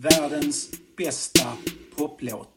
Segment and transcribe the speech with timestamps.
[0.00, 1.48] Världens bästa
[1.96, 2.48] poplåt.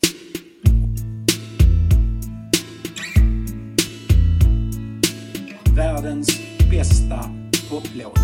[5.76, 6.28] Världens
[6.72, 7.30] bästa
[7.70, 8.20] poplåt.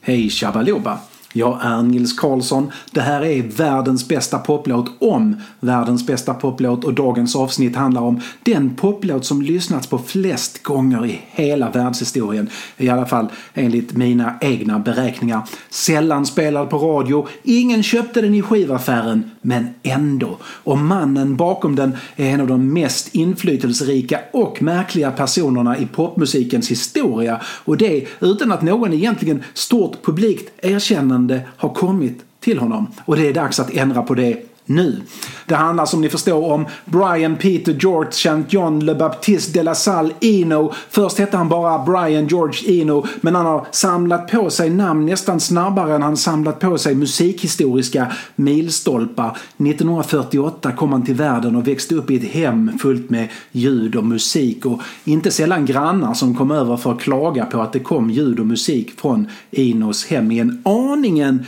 [0.00, 1.00] Hej Shabaloba!
[1.32, 2.70] Jag är Nils Karlsson.
[2.90, 8.20] Det här är världens bästa poplåt om världens bästa poplåt och dagens avsnitt handlar om
[8.42, 12.50] den poplåt som lyssnats på flest gånger i hela världshistorien.
[12.76, 15.42] I alla fall enligt mina egna beräkningar.
[15.70, 20.38] Sällan spelad på radio, ingen köpte den i skivaffären, men ändå.
[20.42, 26.70] Och mannen bakom den är en av de mest inflytelserika och märkliga personerna i popmusikens
[26.70, 27.40] historia.
[27.44, 32.86] Och det utan att någon egentligen stort publikt erkännande har kommit till honom.
[33.04, 35.00] Och det är dags att ändra på det nu.
[35.46, 38.44] Det handlar som ni förstår om Brian Peter George St.
[38.48, 40.72] John Le Baptiste de la Salle Eno.
[40.90, 45.40] Först hette han bara Brian George Eno men han har samlat på sig namn nästan
[45.40, 49.38] snabbare än han samlat på sig musikhistoriska milstolpar.
[49.56, 54.04] 1948 kom han till världen och växte upp i ett hem fullt med ljud och
[54.04, 58.10] musik och inte sällan grannar som kom över för att klaga på att det kom
[58.10, 61.46] ljud och musik från Enos hem i en aningen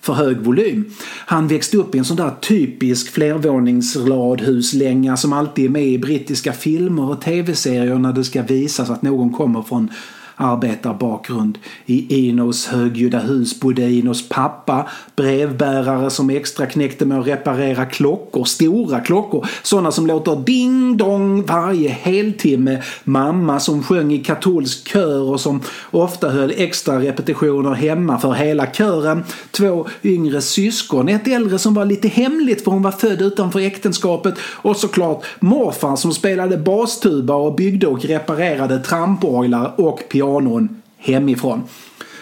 [0.00, 0.90] för hög volym.
[1.26, 6.52] Han växte upp i en sån där typisk flervåningsradhuslänga som alltid är med i brittiska
[6.52, 9.90] filmer och tv-serier när det ska visas att någon kommer från
[10.38, 11.58] arbetarbakgrund.
[11.86, 18.44] I Inos högljudda hus bodde Inos pappa, brevbärare som extra knäckte med att reparera klockor,
[18.44, 25.22] stora klockor, sådana som låter ding dong varje heltimme, mamma som sjöng i katolsk kör
[25.22, 31.58] och som ofta höll extra repetitioner hemma för hela kören, två yngre syskon, ett äldre
[31.58, 34.34] som var lite hemligt för hon var född utanför äktenskapet.
[34.40, 41.62] Och såklart morfar som spelade bastuba och byggde och reparerade tramporglar och piano kanon hemifrån.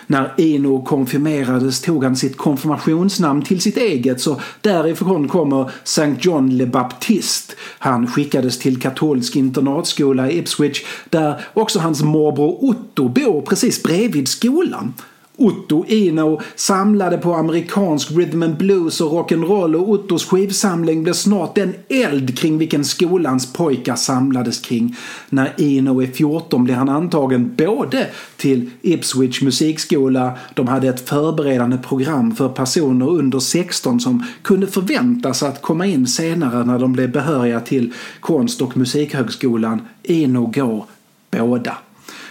[0.06, 6.14] När Ino konfirmerades tog han sitt konfirmationsnamn till sitt eget så därifrån kommer St.
[6.20, 7.54] John Le Baptiste.
[7.78, 14.28] Han skickades till katolsk internatskola i Ipswich där också hans morbror Otto bor precis bredvid
[14.28, 14.94] skolan.
[15.38, 21.54] Otto Ino, samlade på amerikansk rhythm and blues och rock'n'roll och Ottos skivsamling blev snart
[21.54, 24.96] den eld kring vilken skolans pojkar samlades kring.
[25.30, 31.78] När Ino är 14 blir han antagen både till Ipswich musikskola, de hade ett förberedande
[31.78, 37.12] program för personer under 16 som kunde förväntas att komma in senare när de blev
[37.12, 39.80] behöriga till konst och musikhögskolan.
[40.02, 40.84] Ino går
[41.30, 41.76] båda.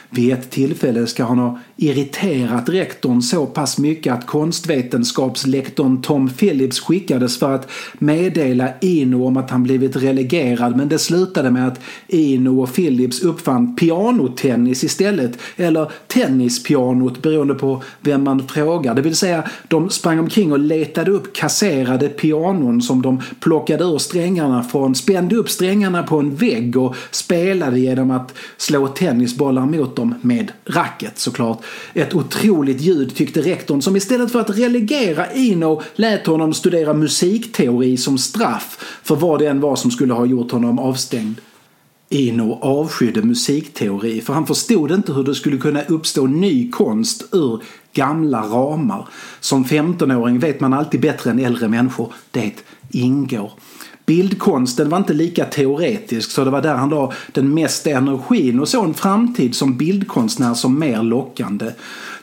[0.10, 6.80] Vid ett tillfälle ska han ha irriterat rektorn så pass mycket att konstvetenskapslektorn Tom Phillips
[6.80, 11.80] skickades för att meddela Ino om att han blivit relegerad men det slutade med att
[12.08, 18.96] Ino och Phillips uppfann pianotennis istället eller tennispianot beroende på vem man frågar.
[18.96, 23.98] Det vill säga de sprang omkring och letade upp kasserade pianon som de plockade ur
[23.98, 29.96] strängarna från, spände upp strängarna på en vägg och spelade genom att slå tennisbollar mot
[29.96, 31.65] dem med racket såklart.
[31.94, 37.98] Ett otroligt ljud tyckte rektorn som istället för att relegera Ino lät honom studera musikteori
[37.98, 41.42] som straff för vad det än var som skulle ha gjort honom avstängd.
[42.10, 47.62] Ino avskydde musikteori för han förstod inte hur det skulle kunna uppstå ny konst ur
[47.94, 49.08] gamla ramar.
[49.40, 52.14] Som 15-åring vet man alltid bättre än äldre människor.
[52.32, 52.54] Det
[52.92, 53.52] ingår.
[54.06, 58.70] Bildkonsten var inte lika teoretisk så det var där han la den mesta energin och
[58.70, 61.72] såg en framtid som bildkonstnär som mer lockande.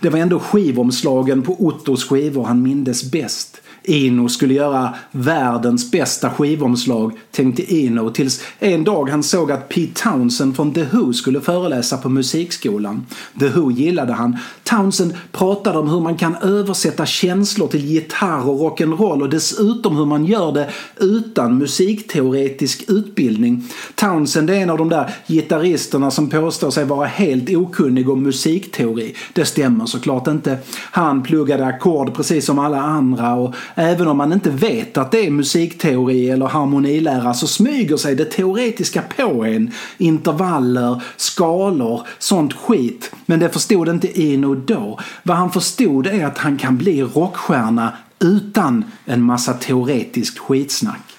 [0.00, 3.61] Det var ändå skivomslagen på Ottos skivor han mindes bäst.
[3.84, 10.02] Ino skulle göra världens bästa skivomslag, tänkte Ino tills en dag han såg att Pete
[10.02, 13.06] Townsend från The Who skulle föreläsa på musikskolan.
[13.40, 14.36] The Who gillade han.
[14.64, 20.06] Townsend pratade om hur man kan översätta känslor till gitarr och rock'n'roll och dessutom hur
[20.06, 23.64] man gör det utan musikteoretisk utbildning.
[23.94, 29.14] Townsend är en av de där gitarristerna som påstår sig vara helt okunnig om musikteori.
[29.32, 30.58] Det stämmer såklart inte.
[30.90, 35.26] Han pluggade ackord precis som alla andra och Även om man inte vet att det
[35.26, 39.70] är musikteori eller harmonilära så smyger sig det teoretiska på en.
[39.98, 43.10] Intervaller, skalor, sånt skit.
[43.26, 45.00] Men det förstod inte Ino då.
[45.22, 51.11] Vad han förstod är att han kan bli rockstjärna utan en massa teoretiskt skitsnack.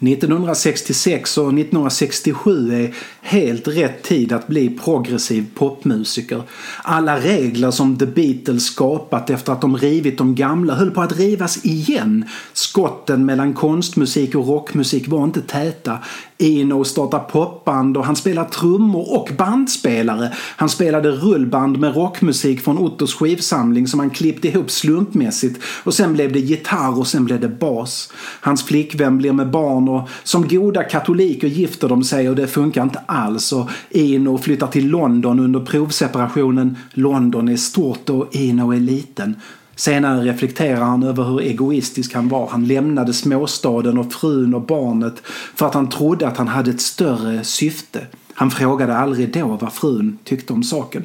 [0.00, 6.42] 1966 och 1967 är helt rätt tid att bli progressiv popmusiker.
[6.82, 11.18] Alla regler som The Beatles skapat efter att de rivit de gamla höll på att
[11.18, 12.24] rivas igen.
[12.52, 15.98] Skotten mellan konstmusik och rockmusik var inte täta.
[16.38, 20.32] Eno startar popband och han spelar trummor och bandspelare.
[20.56, 26.12] Han spelade rullband med rockmusik från Ottos skivsamling som han klippte ihop slumpmässigt och sen
[26.12, 28.12] blev det gitarr och sen blev det bas.
[28.40, 32.82] Hans flickvän blir med barn och som goda katoliker gifter de sig och det funkar
[32.82, 36.76] inte alls och Eno flyttar till London under provseparationen.
[36.92, 39.36] London är stort och Eno är liten.
[39.78, 42.48] Senare reflekterar han över hur egoistisk han var.
[42.48, 45.22] Han lämnade småstaden och frun och barnet
[45.54, 48.06] för att han trodde att han hade ett större syfte.
[48.34, 51.04] Han frågade aldrig då vad frun tyckte om saken.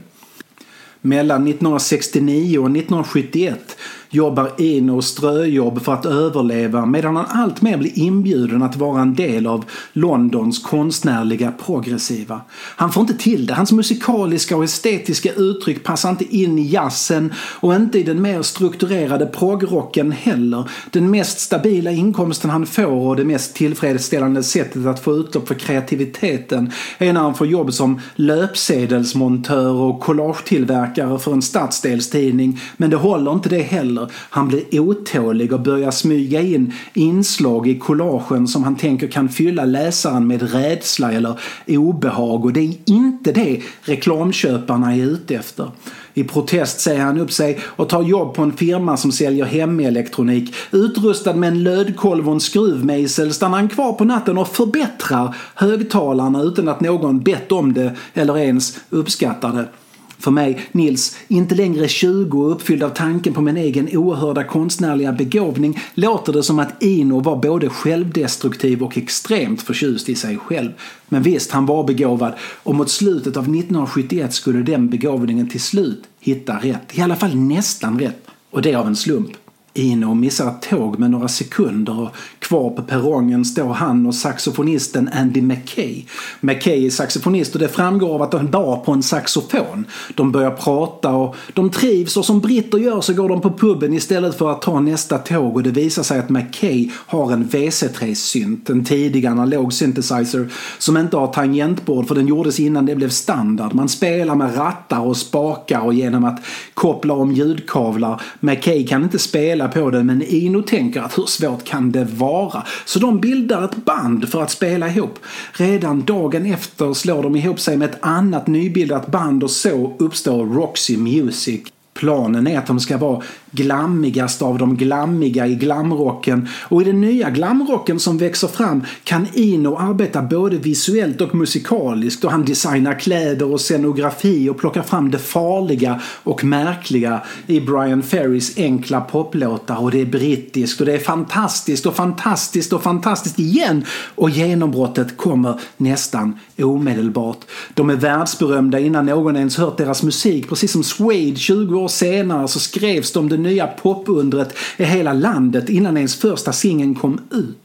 [1.01, 3.72] Mellan 1969 och 1971
[4.13, 9.15] jobbar in och ströjobb för att överleva medan han alltmer blir inbjuden att vara en
[9.15, 12.41] del av Londons konstnärliga progressiva.
[12.51, 13.53] Han får inte till det.
[13.53, 18.41] Hans musikaliska och estetiska uttryck passar inte in i jazzen och inte i den mer
[18.41, 20.69] strukturerade progrocken heller.
[20.91, 25.55] Den mest stabila inkomsten han får och det mest tillfredsställande sättet att få utlopp för
[25.55, 32.59] kreativiteten är när han får jobb som löpsedelsmontör och collagetillverkare för en stadsdelstidning.
[32.77, 34.15] Men det håller inte det heller heller.
[34.29, 39.65] Han blir otålig och börjar smyga in inslag i collagen som han tänker kan fylla
[39.65, 45.71] läsaren med rädsla eller obehag och det är inte det reklamköparna är ute efter.
[46.15, 50.55] I protest säger han upp sig och tar jobb på en firma som säljer hemelektronik.
[50.71, 56.41] Utrustad med en lödkolv och en skruvmejsel stannar han kvar på natten och förbättrar högtalarna
[56.41, 59.82] utan att någon bett om det eller ens uppskattar det.
[60.23, 65.11] För mig, Nils, inte längre 20 och uppfylld av tanken på min egen oerhörda konstnärliga
[65.11, 70.71] begåvning låter det som att Ino var både självdestruktiv och extremt förtjust i sig själv.
[71.09, 72.33] Men visst, han var begåvad
[72.63, 76.97] och mot slutet av 1971 skulle den begåvningen till slut hitta rätt.
[76.97, 78.27] I alla fall nästan rätt.
[78.49, 79.31] Och det av en slump
[79.73, 82.09] in och missar ett tåg med några sekunder och
[82.39, 86.03] kvar på perrongen står han och saxofonisten Andy McKay.
[86.39, 89.85] McKay är saxofonist och det framgår av att han bar på en saxofon.
[90.15, 93.93] De börjar prata och de trivs och som britter gör så går de på puben
[93.93, 98.69] istället för att ta nästa tåg och det visar sig att McKay har en WC3-synt,
[98.69, 103.73] en tidig analog synthesizer som inte har tangentbord för den gjordes innan det blev standard.
[103.73, 106.43] Man spelar med rattar och spakar och genom att
[106.73, 108.21] koppla om ljudkavlar.
[108.39, 112.03] McKay kan inte spela spela på den men Ino tänker att hur svårt kan det
[112.03, 112.63] vara?
[112.85, 115.19] Så de bildar ett band för att spela ihop.
[115.53, 120.45] Redan dagen efter slår de ihop sig med ett annat nybildat band och så uppstår
[120.45, 121.72] Roxy Music.
[121.93, 126.47] Planen är att de ska vara glammigast av de glammiga i glamrocken.
[126.61, 132.23] Och i den nya glamrocken som växer fram kan Ino arbeta både visuellt och musikaliskt.
[132.23, 138.01] Och han designar kläder och scenografi och plockar fram det farliga och märkliga i Brian
[138.01, 139.81] Ferrys enkla poplåtar.
[139.81, 143.85] Och det är brittiskt och det är fantastiskt och fantastiskt och fantastiskt igen.
[144.15, 147.39] Och genombrottet kommer nästan omedelbart.
[147.73, 152.47] De är världsberömda innan någon ens hört deras musik precis som Suede 20 år senare
[152.47, 157.59] så skrevs de det nya popundret i hela landet innan ens första singeln kom ut.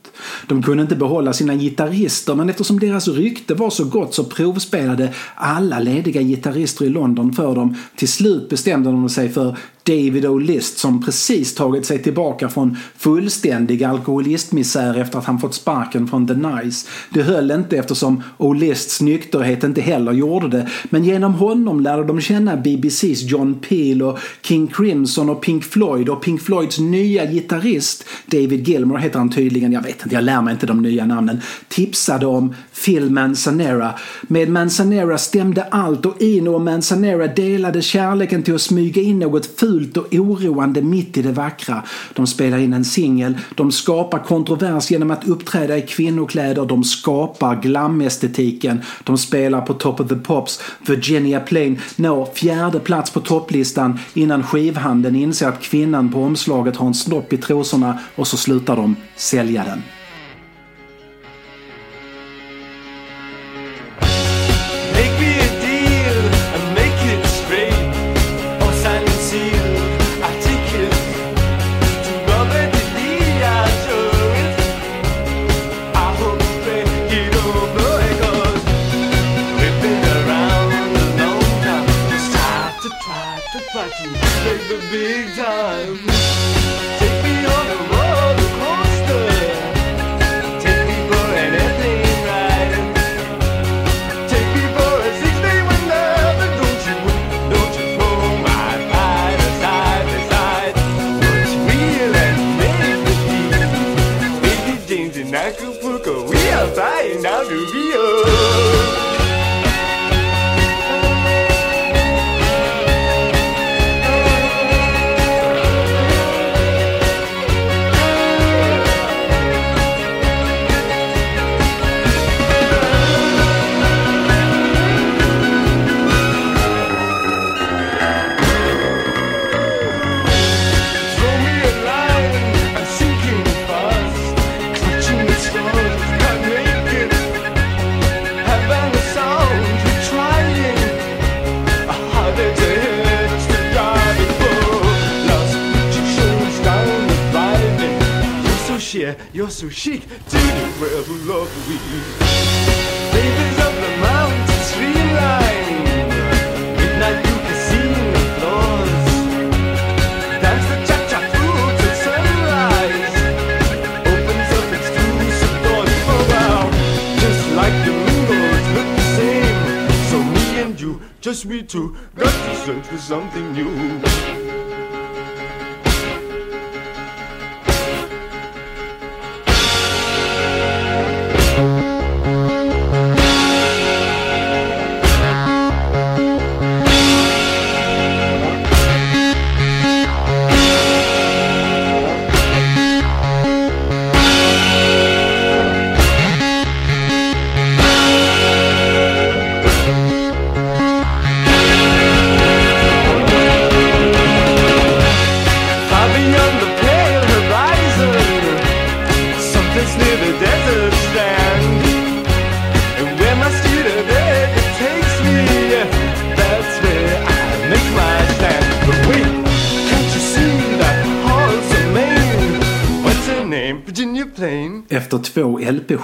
[0.46, 5.14] De kunde inte behålla sina gitarrister men eftersom deras rykte var så gott så provspelade
[5.34, 7.76] alla lediga gitarrister i London för dem.
[7.96, 9.56] Till slut bestämde de sig för
[9.88, 16.06] David O'List som precis tagit sig tillbaka från fullständig alkoholistmisär efter att han fått sparken
[16.06, 16.88] från The Nice.
[17.10, 20.68] Det höll inte eftersom O'Lists nykterhet inte heller gjorde det.
[20.84, 26.08] Men genom honom lärde de känna BBCs John Peel och King Crimson och Pink Floyd
[26.08, 28.04] och Pink Floyds nya gitarrist.
[28.26, 31.40] David Gilmore heter han tydligen, jag vet inte, jag lär mig inte de nya namnen,
[31.68, 33.94] tipsade om Phil Manzanera.
[34.22, 39.46] Med Manzanera stämde allt och Ino och Manzanera delade kärleken till att smyga in något
[39.60, 41.82] fult fult och oroande mitt i det vackra.
[42.14, 47.62] De spelar in en singel, de skapar kontrovers genom att uppträda i kvinnokläder, de skapar
[47.62, 53.98] glamestetiken, de spelar på Top of the Pops, Virginia Plain når fjärde plats på topplistan
[54.14, 58.76] innan skivhandeln inser att kvinnan på omslaget har en snopp i trosorna och så slutar
[58.76, 59.97] de sälja den.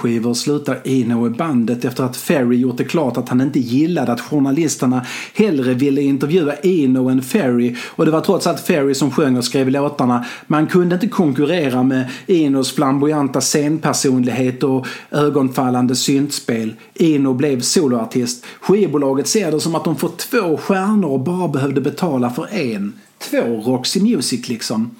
[0.05, 4.11] Skivor slutar Eno i bandet efter att Ferry gjort det klart att han inte gillade
[4.11, 9.11] att journalisterna hellre ville intervjua Eno än Ferry och det var trots allt Ferry som
[9.11, 10.25] sjöng och skrev låtarna.
[10.47, 16.73] Man kunde inte konkurrera med Enos flamboyanta scenpersonlighet och ögonfallande syntspel.
[16.95, 18.45] Eno blev soloartist.
[18.59, 22.93] Skivbolaget ser det som att de fått två stjärnor och bara behövde betala för en.
[23.29, 24.91] Två Roxy Music liksom.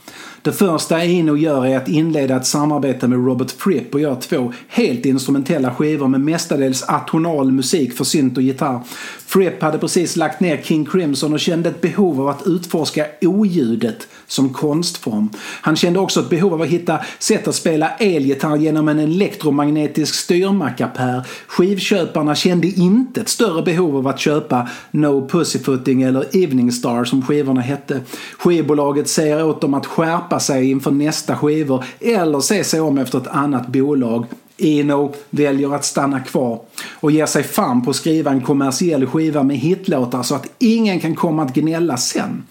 [0.42, 4.54] Det första Eno gör är att inleda ett samarbete med Robert Fripp och gör två
[4.68, 8.80] helt instrumentella skivor med mestadels atonal musik för synt och gitarr.
[9.26, 14.08] Fripp hade precis lagt ner King Crimson och kände ett behov av att utforska oljudet
[14.28, 15.30] som konstform.
[15.62, 20.16] Han kände också ett behov av att hitta sätt att spela elgitarr genom en elektromagnetisk
[20.16, 21.28] styrmackapär.
[21.48, 27.22] Skivköparna kände inte ett större behov av att köpa No Pussyfooting eller Evening Star som
[27.22, 28.02] skivorna hette.
[28.38, 33.18] Skivbolaget säger åt dem att skärpa sig inför nästa skivor eller se sig om efter
[33.18, 34.26] ett annat bolag.
[34.58, 36.60] Eno väljer att stanna kvar
[37.00, 41.00] och ger sig fan på att skriva en kommersiell skiva med hitlåtar så att ingen
[41.00, 42.44] kan komma att gnälla sen.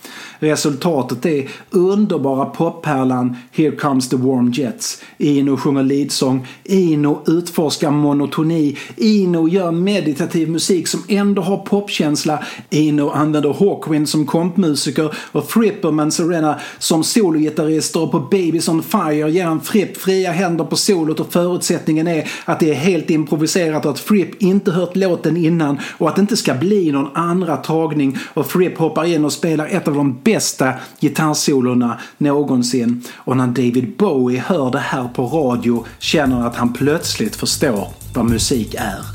[0.44, 5.02] Resultatet är underbara poppärlan Here comes the warm jets.
[5.18, 13.10] Ino sjunger leadsång, Ino utforskar monotoni, Ino gör meditativ musik som ändå har popkänsla, Ino
[13.10, 19.44] använder Hawkwind som kompmusiker och Fripperman Serena som sologitarrister och på Babies on Fire ger
[19.44, 23.90] han Fripp fria händer på solot och förutsättningen är att det är helt improviserat och
[23.90, 28.18] att Fripp inte hört låten innan och att det inte ska bli någon andra tagning
[28.34, 33.02] och Fripp hoppar in och spelar ett av de bästa bästa gitarrsolorna någonsin.
[33.14, 38.24] Och när David Bowie hör det här på radio känner att han plötsligt förstår vad
[38.24, 39.13] musik är.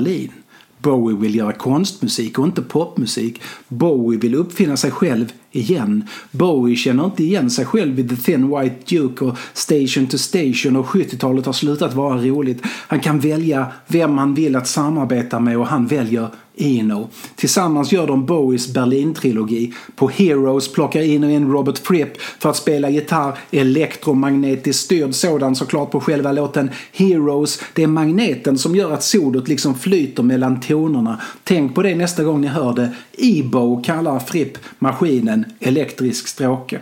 [0.00, 0.32] Berlin.
[0.78, 3.42] Bowie vill göra konstmusik och inte popmusik.
[3.68, 6.04] Bowie vill uppfinna sig själv igen.
[6.30, 10.76] Bowie känner inte igen sig själv i The Thin White Duke och Station to Station
[10.76, 12.62] och 70-talet har slutat vara roligt.
[12.66, 16.28] Han kan välja vem han vill att samarbeta med och han väljer
[16.60, 17.08] Eno.
[17.36, 19.72] Tillsammans gör de Bowies Berlin-trilogi.
[19.96, 25.90] På Heroes plockar Eno in Robert Fripp för att spela gitarr, elektromagnetiskt styrd sådan såklart
[25.90, 27.62] på själva låten Heroes.
[27.74, 31.20] Det är magneten som gör att solot liksom flyter mellan tonerna.
[31.44, 32.92] Tänk på det nästa gång ni hör det.
[33.18, 36.80] Ebo kallar Fripp maskinen elektrisk stråke.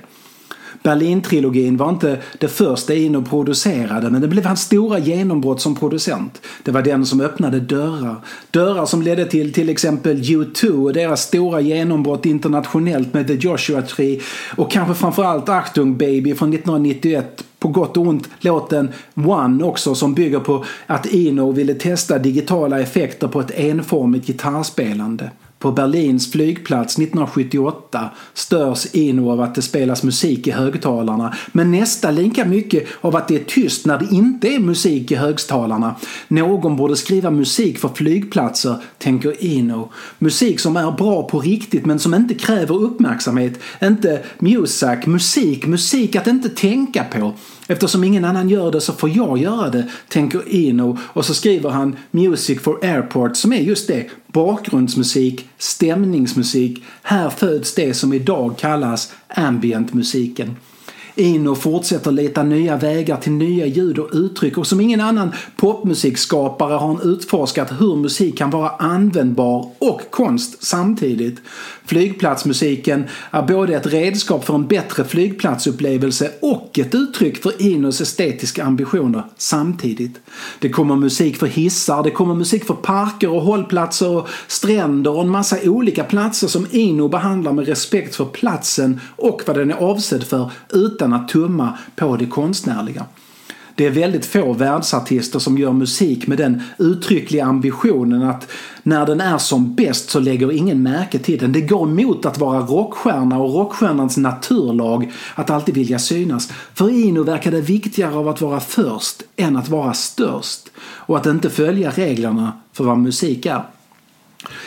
[0.82, 6.42] Berlin-trilogin var inte det första Eno producerade men det blev hans stora genombrott som producent.
[6.62, 8.16] Det var den som öppnade dörrar.
[8.50, 13.82] Dörrar som ledde till till exempel U2 och deras stora genombrott internationellt med The Joshua
[13.82, 14.20] Tree
[14.56, 20.14] och kanske framförallt Achtung Baby från 1991 på gott och ont låten One också som
[20.14, 25.30] bygger på att Ino ville testa digitala effekter på ett enformigt gitarrspelande.
[25.58, 32.14] På Berlins flygplats 1978 störs Eno av att det spelas musik i högtalarna men nästan
[32.14, 35.94] lika mycket av att det är tyst när det inte är musik i högtalarna.
[36.28, 39.90] Någon borde skriva musik för flygplatser, tänker Eno.
[40.18, 43.60] Musik som är bra på riktigt men som inte kräver uppmärksamhet.
[43.82, 47.34] Inte music, musik, musik att inte tänka på.
[47.66, 51.70] Eftersom ingen annan gör det så får jag göra det, tänker Eno och så skriver
[51.70, 56.82] han Music for Airport som är just det, bakgrundsmusik, stämningsmusik.
[57.02, 60.56] Här föds det som idag kallas ambientmusiken.
[61.18, 66.72] Ino fortsätter leta nya vägar till nya ljud och uttryck och som ingen annan popmusikskapare
[66.72, 71.40] har han utforskat hur musik kan vara användbar och konst samtidigt.
[71.88, 78.64] Flygplatsmusiken är både ett redskap för en bättre flygplatsupplevelse och ett uttryck för Inos estetiska
[78.64, 80.20] ambitioner samtidigt.
[80.59, 85.20] Det kommer musik för hissar, det kommer musik för parker och hållplatser och stränder och
[85.20, 89.77] en massa olika platser som Ino behandlar med respekt för platsen och vad den är
[89.77, 93.05] avsedd för utan att tumma på det konstnärliga.
[93.79, 98.51] Det är väldigt få världsartister som gör musik med den uttryckliga ambitionen att
[98.88, 101.53] när den är som bäst så lägger ingen märke till den.
[101.53, 106.53] Det går emot att vara rockstjärna och rockstjärnans naturlag att alltid vilja synas.
[106.74, 111.27] För Ino verkar det viktigare av att vara först än att vara störst och att
[111.27, 113.62] inte följa reglerna för vad musik är.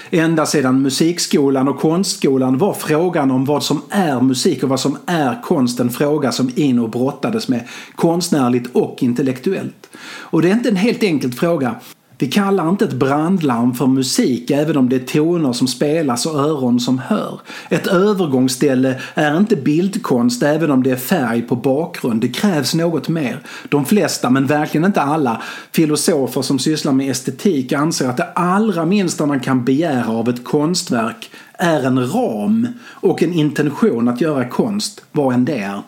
[0.09, 4.97] Ända sedan musikskolan och konstskolan var frågan om vad som är musik och vad som
[5.05, 9.89] är konst en fråga som Ino brottades med konstnärligt och intellektuellt.
[10.03, 11.75] Och det är inte en helt enkel fråga.
[12.21, 16.39] Vi kallar inte ett brandlarm för musik även om det är toner som spelas och
[16.39, 17.39] öron som hör.
[17.69, 22.21] Ett övergångsställe är inte bildkonst även om det är färg på bakgrund.
[22.21, 23.39] Det krävs något mer.
[23.69, 28.85] De flesta, men verkligen inte alla, filosofer som sysslar med estetik anser att det allra
[28.85, 34.49] minsta man kan begära av ett konstverk är en ram och en intention att göra
[34.49, 35.81] konst, vad än det är.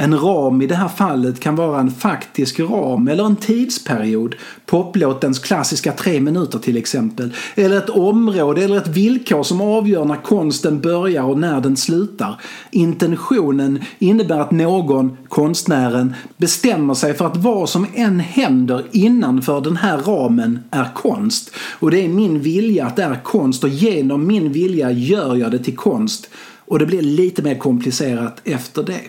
[0.00, 4.34] En ram i det här fallet kan vara en faktisk ram eller en tidsperiod.
[4.66, 7.34] Poplåtens klassiska tre minuter till exempel.
[7.54, 12.40] Eller ett område eller ett villkor som avgör när konsten börjar och när den slutar.
[12.70, 19.76] Intentionen innebär att någon, konstnären, bestämmer sig för att vad som än händer innanför den
[19.76, 21.50] här ramen är konst.
[21.78, 25.50] Och det är min vilja att det är konst och genom min vilja gör jag
[25.50, 26.30] det till konst.
[26.66, 29.00] Och det blir lite mer komplicerat efter det.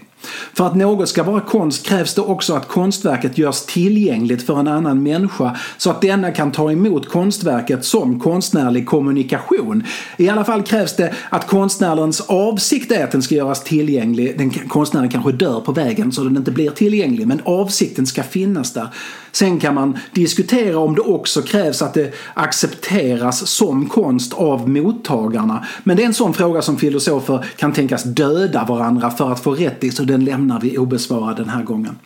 [0.54, 4.68] För att något ska vara konst krävs det också att konstverket görs tillgängligt för en
[4.68, 9.84] annan människa så att denna kan ta emot konstverket som konstnärlig kommunikation.
[10.18, 14.38] I alla fall krävs det att konstnärens avsikt är att den ska göras tillgänglig.
[14.38, 18.74] Den, konstnären kanske dör på vägen så den inte blir tillgänglig men avsikten ska finnas
[18.74, 18.88] där.
[19.32, 25.66] Sen kan man diskutera om det också krävs att det accepteras som konst av mottagarna.
[25.84, 29.52] Men det är en sån fråga som filosofer kan tänkas döda varandra för att få
[29.52, 32.00] rätt i så den lämnar vi obesvarad den här gången.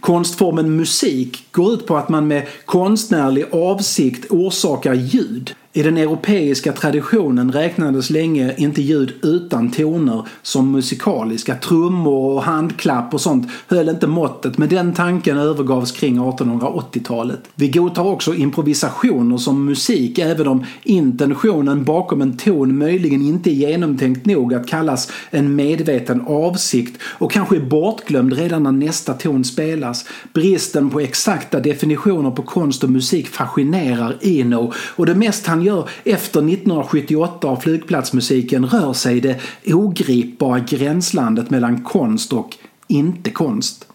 [0.00, 5.54] Konstformen musik går ut på att man med konstnärlig avsikt orsakar ljud.
[5.74, 11.54] I den europeiska traditionen räknades länge inte ljud utan toner som musikaliska.
[11.54, 17.40] Trummor och handklapp och sånt höll inte måttet men den tanken övergavs kring 1880-talet.
[17.54, 23.54] Vi godtar också improvisationer som musik även om intentionen bakom en ton möjligen inte är
[23.70, 29.44] genomtänkt nog att kallas en medveten avsikt och kanske är bortglömd redan när nästa ton
[29.44, 30.04] spelas.
[30.32, 35.88] Bristen på exakta definitioner på konst och musik fascinerar Eno och det mest han gör
[36.04, 42.56] efter 1978 av flygplatsmusiken rör sig i det ogripbara gränslandet mellan konst och
[42.88, 43.86] inte konst.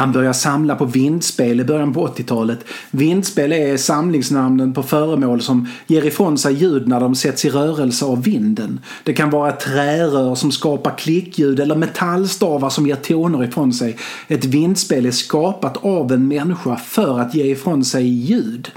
[0.00, 2.64] Han börjar samla på vindspel i början på 80-talet.
[2.90, 8.04] Vindspel är samlingsnamnen på föremål som ger ifrån sig ljud när de sätts i rörelse
[8.04, 8.80] av vinden.
[9.04, 13.96] Det kan vara trärör som skapar klickljud eller metallstavar som ger toner ifrån sig.
[14.28, 18.70] Ett vindspel är skapat av en människa för att ge ifrån sig ljud.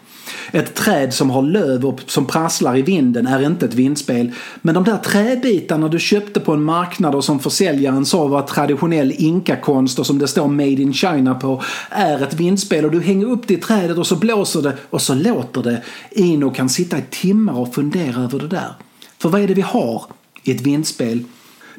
[0.52, 4.32] Ett träd som har löv och som prasslar i vinden är inte ett vindspel.
[4.62, 9.14] Men de där träbitarna du köpte på en marknad och som försäljaren sa var traditionell
[9.18, 13.26] inkakonst och som det står Made in China på är ett vindspel och du hänger
[13.26, 15.82] upp det i trädet och så blåser det och så låter det.
[16.12, 18.74] Ino kan sitta i timmar och fundera över det där.
[19.18, 20.04] För vad är det vi har
[20.44, 21.24] i ett vindspel?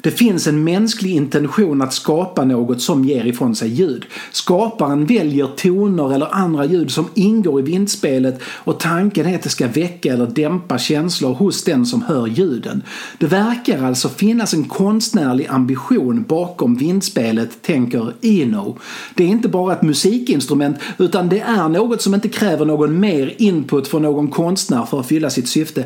[0.05, 4.05] Det finns en mänsklig intention att skapa något som ger ifrån sig ljud.
[4.31, 9.49] Skaparen väljer toner eller andra ljud som ingår i vindspelet och tanken är att det
[9.49, 12.83] ska väcka eller dämpa känslor hos den som hör ljuden.
[13.17, 18.77] Det verkar alltså finnas en konstnärlig ambition bakom vindspelet, tänker Eno.
[19.15, 23.33] Det är inte bara ett musikinstrument utan det är något som inte kräver någon mer
[23.37, 25.85] input från någon konstnär för att fylla sitt syfte.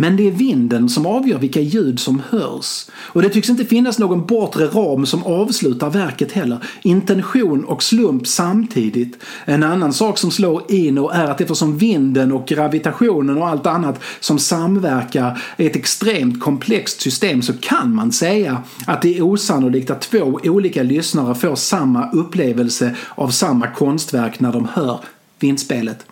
[0.00, 2.86] Men det är vinden som avgör vilka ljud som hörs.
[2.96, 6.58] Och det tycks inte finnas någon bortre ram som avslutar verket heller.
[6.82, 9.24] Intention och slump samtidigt.
[9.44, 13.66] En annan sak som slår in och är att eftersom vinden och gravitationen och allt
[13.66, 19.22] annat som samverkar är ett extremt komplext system så kan man säga att det är
[19.22, 25.00] osannolikt att två olika lyssnare får samma upplevelse av samma konstverk när de hör
[25.38, 26.06] vindspelet.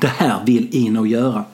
[0.00, 1.44] Det här vill Ino göra.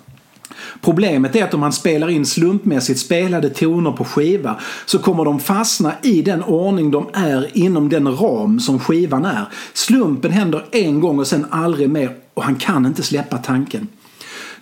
[0.81, 5.41] Problemet är att om man spelar in slumpmässigt spelade toner på skiva så kommer de
[5.41, 9.45] fastna i den ordning de är inom den ram som skivan är.
[9.73, 13.89] Slumpen händer en gång och sen aldrig mer och han kan inte släppa tanken.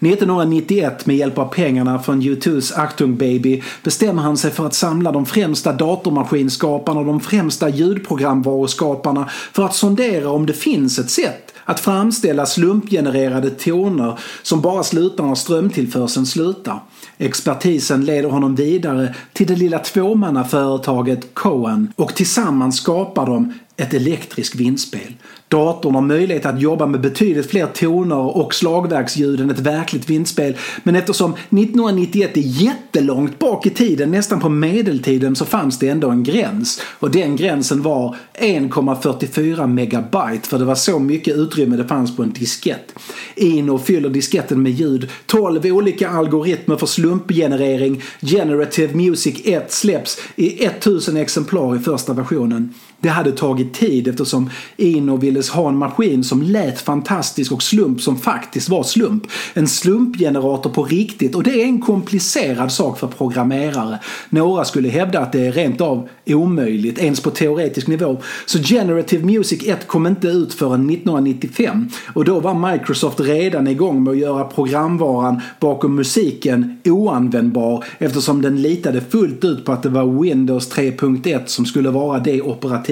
[0.01, 5.13] 1991 med hjälp av pengarna från U2s Achtung Baby bestämmer han sig för att samla
[5.13, 11.54] de främsta datormaskinskaparna och de främsta ljudprogramvaruskaparna för att sondera om det finns ett sätt
[11.65, 16.81] att framställa slumpgenererade toner som bara slutar när strömtillförseln slutar.
[17.19, 24.55] Expertisen leder honom vidare till det lilla tvåmannaföretaget Cohen och tillsammans skapar de ett elektriskt
[24.55, 25.15] vindspel.
[25.49, 30.57] Datorn har möjlighet att jobba med betydligt fler toner och slagverksljud än ett verkligt vindspel.
[30.83, 36.11] Men eftersom 1991 är jättelångt bak i tiden, nästan på medeltiden, så fanns det ändå
[36.11, 36.81] en gräns.
[36.99, 42.23] Och den gränsen var 1,44 megabyte för det var så mycket utrymme det fanns på
[42.23, 42.95] en diskett.
[43.37, 45.11] Ino fyller disketten med ljud.
[45.27, 48.03] 12 olika algoritmer för slumpgenerering.
[48.21, 52.75] Generative Music 1 släpps i 1000 exemplar i första versionen.
[53.05, 58.01] Det hade tagit tid eftersom Ino ville ha en maskin som lät fantastisk och slump
[58.01, 59.27] som faktiskt var slump.
[59.55, 63.99] En slumpgenerator på riktigt och det är en komplicerad sak för programmerare.
[64.31, 68.17] Några skulle hävda att det är rent av omöjligt, ens på teoretisk nivå.
[68.47, 74.05] Så Generative Music 1 kom inte ut förrän 1995 och då var Microsoft redan igång
[74.05, 79.89] med att göra programvaran bakom musiken oanvändbar eftersom den litade fullt ut på att det
[79.89, 82.41] var Windows 3.1 som skulle vara det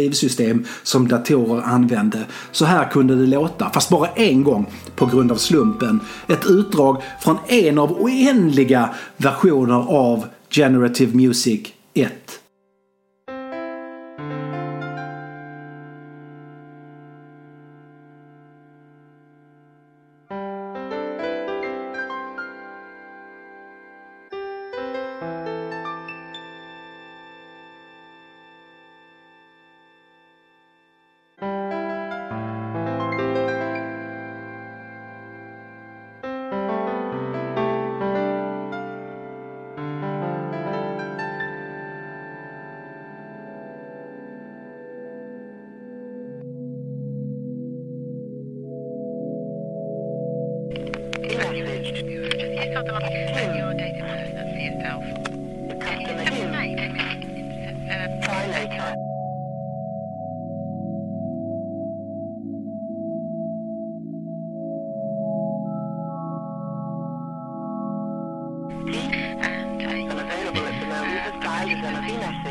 [0.02, 2.18] operativsystem som datorer använde.
[2.52, 6.00] Så här kunde det låta, fast bara en gång på grund av slumpen.
[6.28, 11.60] Ett utdrag från en av oändliga versioner av Generative Music
[11.94, 12.41] 1.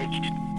[0.02, 0.51] damaged.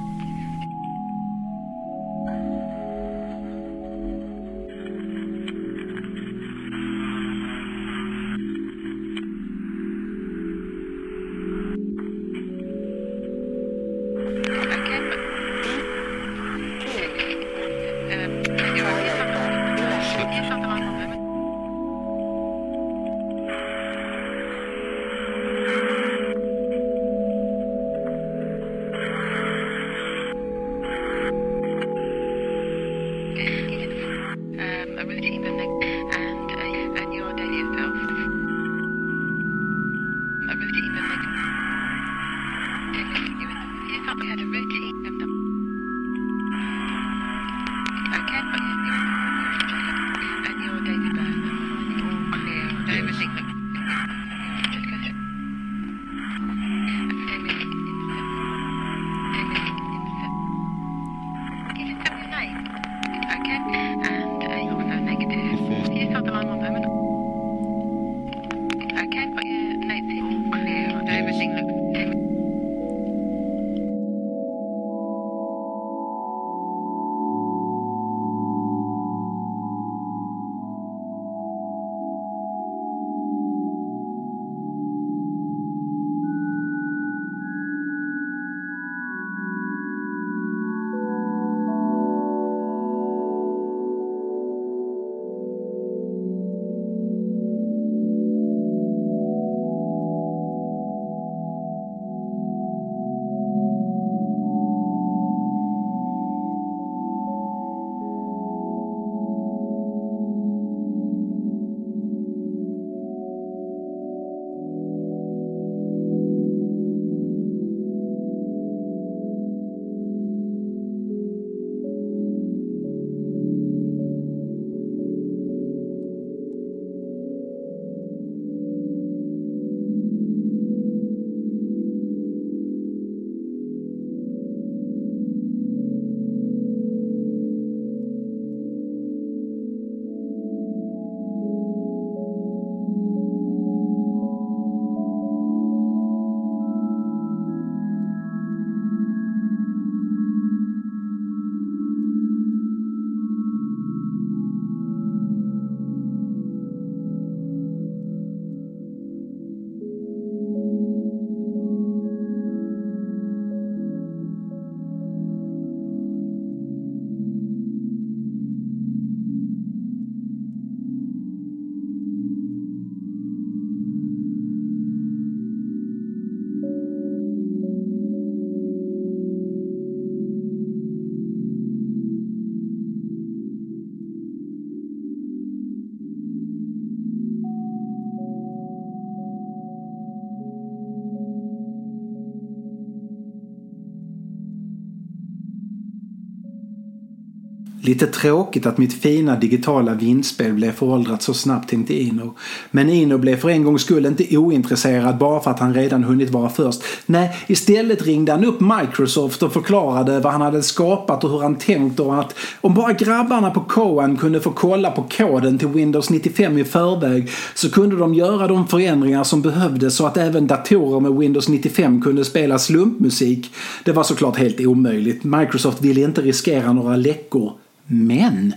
[197.84, 202.34] Lite tråkigt att mitt fina digitala vindspel blev föråldrat så snabbt tänkte Ino.
[202.70, 206.30] Men Ino blev för en gångs skull inte ointresserad bara för att han redan hunnit
[206.30, 206.82] vara först.
[207.06, 211.58] Nej, istället ringde han upp Microsoft och förklarade vad han hade skapat och hur han
[211.58, 216.10] tänkt och att om bara grabbarna på Coan kunde få kolla på koden till Windows
[216.10, 221.00] 95 i förväg så kunde de göra de förändringar som behövdes så att även datorer
[221.00, 223.50] med Windows 95 kunde spela slumpmusik.
[223.84, 225.24] Det var såklart helt omöjligt.
[225.24, 227.52] Microsoft ville inte riskera några läckor.
[227.86, 228.54] Men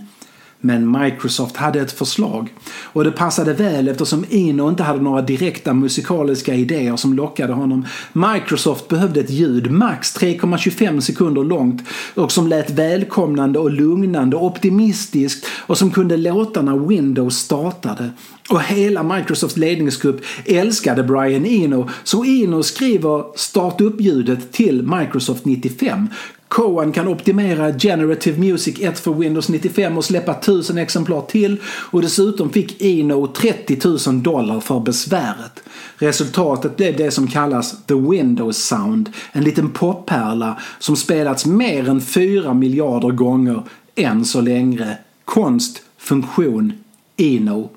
[0.60, 2.54] men Microsoft hade ett förslag.
[2.82, 7.86] Och det passade väl eftersom Eno inte hade några direkta musikaliska idéer som lockade honom.
[8.12, 11.82] Microsoft behövde ett ljud, max 3,25 sekunder långt,
[12.14, 18.10] och som lät välkomnande och lugnande, optimistiskt och som kunde låta när Windows startade.
[18.50, 26.08] Och hela Microsofts ledningsgrupp älskade Brian Eno, så Eno skriver startup-ljudet till Microsoft 95.
[26.56, 32.02] Cohen kan optimera Generative Music 1 för Windows 95 och släppa 1000 exemplar till och
[32.02, 35.62] dessutom fick Eno 30 000 dollar för besväret.
[35.96, 42.00] Resultatet blev det som kallas The Windows Sound, en liten poppärla som spelats mer än
[42.00, 43.62] 4 miljarder gånger
[43.94, 44.98] än så länge.
[45.24, 46.72] Konst, funktion,
[47.16, 47.70] Eno.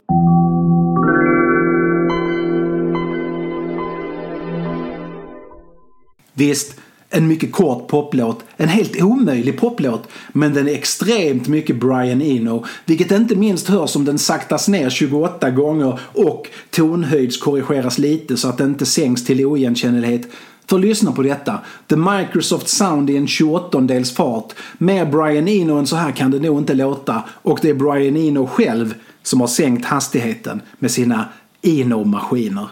[6.33, 6.75] Visst,
[7.09, 8.43] en mycket kort poplåt.
[8.57, 10.07] En helt omöjlig poplåt.
[10.31, 12.65] Men den är extremt mycket Brian Eno.
[12.85, 18.57] Vilket inte minst hörs om den saktas ner 28 gånger och tonhöjdskorrigeras lite så att
[18.57, 20.27] den inte sänks till oigenkännlighet.
[20.69, 21.59] För lyssna på detta.
[21.87, 24.53] The Microsoft Sound i en 28-dels fart.
[24.77, 27.23] Mer Brian Eno än så här kan det nog inte låta.
[27.29, 28.93] Och det är Brian Eno själv
[29.23, 31.25] som har sänkt hastigheten med sina
[31.61, 32.67] Eno-maskiner.